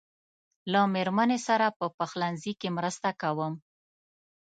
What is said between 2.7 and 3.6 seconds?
مرسته کوم.